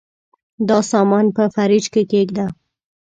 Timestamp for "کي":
1.93-2.03